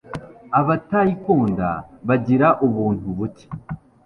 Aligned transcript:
Abatayikunda 0.59 1.69
bagira 2.07 2.47
ubuntu 2.67 3.07
buke. 3.17 3.45